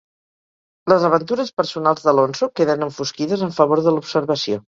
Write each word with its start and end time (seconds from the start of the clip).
Les 0.93 1.03
aventures 1.09 1.51
personals 1.61 2.07
d'Alonso 2.07 2.49
queden 2.61 2.87
enfosquides 2.87 3.45
en 3.51 3.55
favor 3.61 3.85
de 3.89 3.95
l'observació. 3.99 4.61